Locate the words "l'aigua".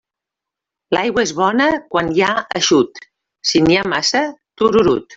0.97-1.25